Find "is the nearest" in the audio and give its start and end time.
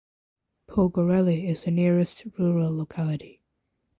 1.47-2.23